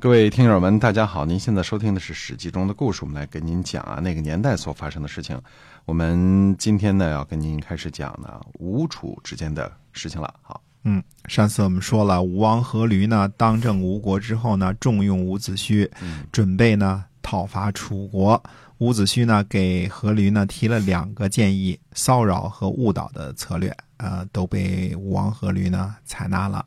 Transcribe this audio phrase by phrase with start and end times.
[0.00, 1.26] 各位听友们，大家好！
[1.26, 5.38] 您现在收听的是《史记》中的故事，我们来跟您讲啊那个年代所发生的事情。
[5.84, 10.32] 我们今天呢要跟您开始讲呢吴楚之间的事情了。
[10.40, 15.86] 好，嗯，上次我们说了，吴王阖闾呢当政吴国之后呢，重用伍子胥，
[16.32, 18.42] 准备呢讨伐楚国。
[18.78, 26.64] 伍子胥呢给阖闾呢提了两个建议，骚扰和误导的策略，呃，都被吴王阖闾呢采纳了。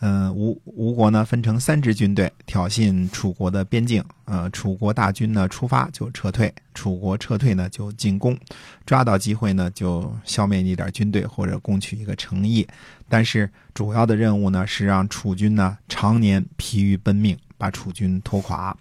[0.00, 4.04] 嗯，吴吴国呢分成三支军队，挑衅楚国的边境。
[4.26, 8.36] 呃，楚国大军呢出发就撤退，楚国撤退呢就进攻，
[8.84, 12.66] 抓到机会呢就消灭一点军队或者攻取一个城邑。
[13.08, 18.76] 但是主要的任务呢是让楚军呢常年疲于奔命，把楚军拖垮。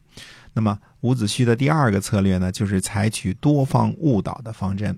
[0.54, 4.98] 那么伍子胥的第二个策略呢，就是采取多方误导的方针。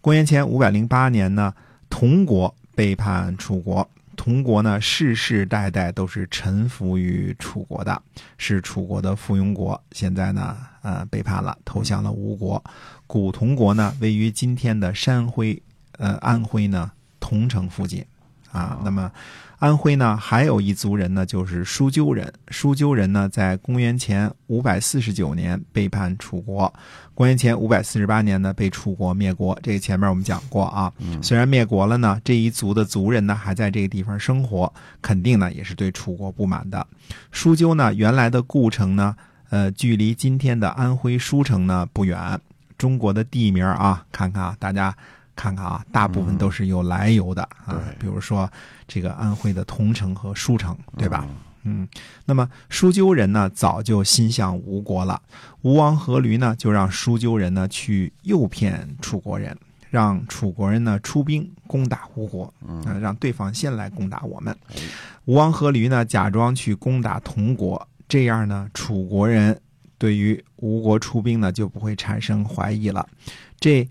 [0.00, 1.52] 公元前五百零八年呢，
[1.90, 3.86] 同国背叛楚国。
[4.28, 8.02] 同国呢，世世代代都是臣服于楚国的，
[8.36, 9.82] 是楚国的附庸国。
[9.92, 12.62] 现在呢，呃，背叛了，投降了吴国。
[13.06, 18.04] 古铜国呢，位于今天的山徽，呃，安徽呢，桐城附近。
[18.52, 19.10] 啊，那么
[19.58, 22.32] 安徽呢，还有一族人呢，就是舒鸠人。
[22.48, 26.72] 舒鸠人呢，在公元前五百四十九年背叛楚国，
[27.14, 29.58] 公元前五百四十八年呢，被楚国灭国。
[29.62, 30.92] 这个前面我们讲过啊。
[31.20, 36.86] 虽然灭国了呢，这一族的族人呢，还在这个地方生活，肯定呢，也是对楚国不满的。
[37.32, 39.16] 舒鸠呢，原来的故城呢，
[39.50, 42.40] 呃，距离今天的安徽舒城呢不远。
[42.78, 44.96] 中国的地名啊，看看啊，大家。
[45.38, 48.50] 看看啊，大部分都是有来由的啊，比如说
[48.88, 51.24] 这个安徽的桐城和舒城，对吧？
[51.62, 51.86] 嗯，
[52.24, 55.22] 那么舒鸠人呢，早就心向吴国了。
[55.62, 59.56] 吴王阖闾呢，就让舒鸠人呢去诱骗楚国人，
[59.90, 64.56] 让楚国人呢出兵攻打吴国，嗯，让对方先来攻打我们。
[65.26, 69.56] 吴王阖闾呢，假装去攻打同国，这样呢，楚国人
[69.98, 73.06] 对于吴国出兵呢就不会产生怀疑了。
[73.60, 73.88] 这。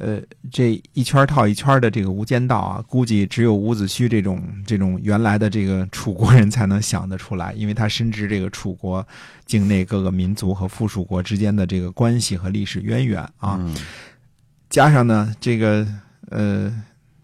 [0.00, 9.04] 呃，这一圈套一圈的这个无间道啊，估计只有伍子胥这种这种原来的这个楚国人才能想得出来，因为他深知这个楚国
[9.44, 13.58] 境内各个民族和附属国之间的这个关系和历史渊源啊。
[14.70, 15.84] 加上呢，这个
[16.30, 16.72] 呃，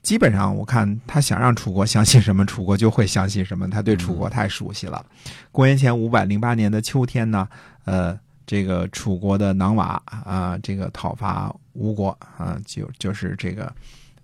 [0.03, 5.07] 基本上我看他想让楚国相信什么，楚国就会相信什么，他对楚国太熟悉了。
[5.53, 7.49] 公元前五百零八年的秋天呢，
[7.85, 8.19] 呃。
[8.47, 13.75] 这个楚国的囊瓦啊，这个讨伐吴国啊，就就是这个，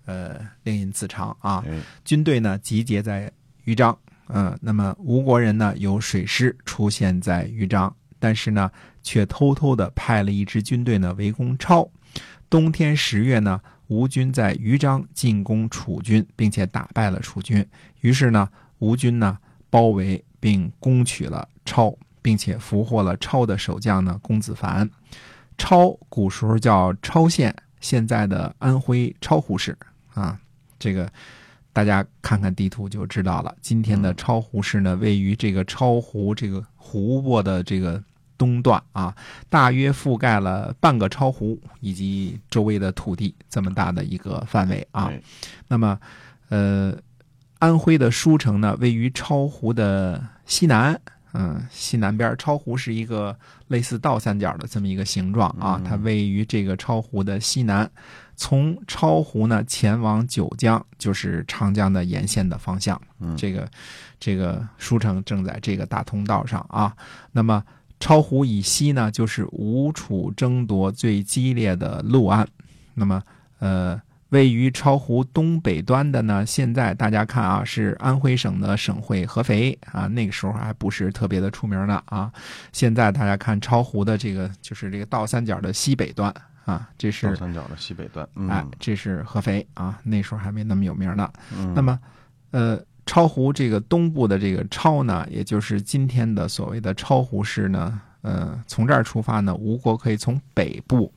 [0.05, 1.63] 呃，令尹子长啊，
[2.05, 3.31] 军队呢集结在
[3.63, 8.71] 豫章，嗯，那么吴国人呢有水师出现在豫章，但是呢
[9.01, 11.89] 却偷偷的派了一支军队呢围攻超。
[12.49, 17.65] 冬天十月呢，吴军在豫章进攻楚军，并且打败了楚军，
[18.01, 18.47] 于是呢
[18.79, 19.37] 吴军呢
[19.69, 21.97] 包围并攻取了超。
[22.21, 24.89] 并且俘获了超的守将呢，公子凡。
[25.57, 29.77] 超古时候叫超县，现在的安徽超湖市
[30.13, 30.39] 啊。
[30.79, 31.11] 这个
[31.71, 33.55] 大家看看地图就知道了。
[33.61, 38.03] 今天的超湖市呢，位于这个超湖这个湖泊的这个
[38.37, 39.15] 东段啊，
[39.49, 45.11] 大约覆盖了半个超湖以及周围的土地这么大的一个范围啊。
[45.67, 45.99] 那么，
[46.49, 46.97] 呃，
[47.59, 50.99] 安徽的舒城呢，位于超湖的西南。
[51.33, 53.37] 嗯，西南边超湖是一个
[53.67, 57.89] 类似倒三角的这么一个形状啊，它位于这个超湖的西南。
[58.35, 62.99] 从超湖呢前往九江，就是长江的沿线的方向。
[63.37, 63.69] 这个
[64.19, 66.95] 这个书城正在这个大通道上啊。
[67.31, 67.63] 那么
[67.99, 72.47] 超湖以西呢，就是吴楚争夺最激烈的陆安。
[72.93, 73.21] 那么
[73.59, 74.01] 呃。
[74.31, 80.07] 位于巢湖东北端的呢，现在大家看啊，是安徽省的省会合肥啊。
[80.07, 82.31] 那个时候还不是特别的出名呢啊。
[82.71, 86.33] 现在大家看巢湖的这个，就是这个倒三角的西北端
[86.63, 89.99] 啊，这是倒三角的西北端，哎，这是合肥啊。
[90.01, 91.29] 那时候还没那么有名呢。
[91.75, 91.99] 那么，
[92.51, 101.13] 呃，巢湖这个东部的这个巢呢，也就是今天的所谓的巢湖市呢，呃，从这儿出发呢，吴国可以从北部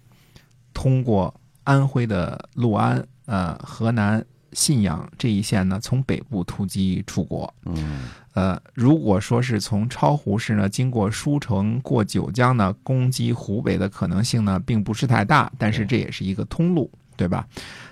[0.72, 1.32] 通过。
[1.64, 7.52] 安徽的六安、呃，河南信阳这一线呢，从北部突击出国。
[7.64, 15.50] 嗯，呃，如果说是从超湖市呢，经过舒城过九江呢，攻击湖北的可能性呢，并不是太大。
[15.58, 17.46] 但是这也是一个通路，对吧？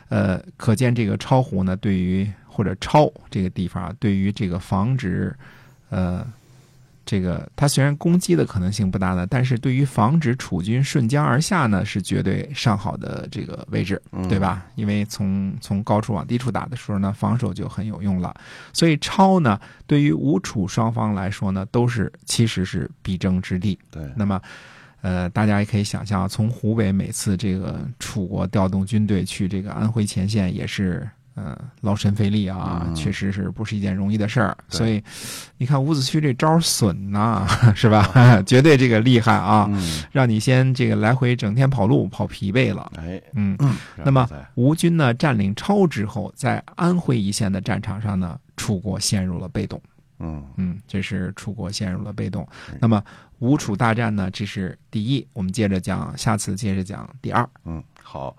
[0.09, 5.35] 呃，可见这个超湖呢，对于或者超这个地方，对于这个防止，
[5.91, 6.25] 呃。
[7.13, 14.01] 这个它虽然攻击的可能性不大呢，但是对于防止楚军顺江而下呢，是绝对上好的这个位置，
[14.31, 14.65] 对吧？
[14.77, 18.35] 因为从从高处往低处打的时候呢，防守就很有用了。
[18.73, 23.79] 所以超呢，对于吴楚双方来说呢，都是其实是必争之地。
[23.91, 24.41] 对，那么。
[25.03, 34.57] 呃，大家也可以想象，从湖北每次这个楚国调动军队去这个安徽前线，也是呃劳神费力啊，确实是不是一件容易的事儿。
[34.69, 35.03] 所以，
[35.59, 38.43] 你看伍子胥这招损呐， 是吧？
[38.47, 39.69] 绝对这个厉害啊，
[40.13, 42.91] 让你先这个来回整天跑路，跑疲惫了。
[42.97, 43.57] 哎，嗯，
[44.05, 49.81] 那么吴军呢占领超之后，在安徽一线的战场上呢，楚国陷入了被动。
[50.25, 52.47] 嗯嗯，这是楚国陷入了被动。
[52.81, 53.03] 那么
[53.41, 54.31] 吴楚大战呢？
[54.31, 57.49] 这是第一，我们接着讲，下次接着讲第二。
[57.65, 58.37] 嗯，好，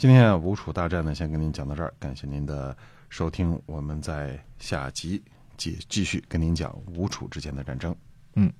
[0.00, 2.74] 今天啊吴楚大战呢，先跟您讲到这儿，感谢您的
[3.10, 5.22] 收听，我们在下集
[5.58, 7.94] 继继续跟您讲吴楚之间的战争。
[8.34, 8.50] 嗯。